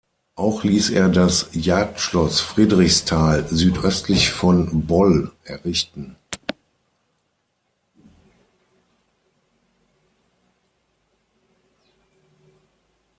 [0.33, 6.15] Auch ließ er das Jagdschloss Friedrichstal südöstlich von Boll errichten.